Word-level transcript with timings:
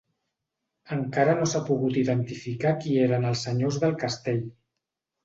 Encara 0.95 1.35
no 1.41 1.49
s'ha 1.51 1.61
pogut 1.67 1.99
identificar 2.03 2.71
qui 2.79 2.95
eren 3.03 3.29
els 3.33 3.45
senyors 3.49 3.79
del 3.85 3.95
castell. 4.05 4.41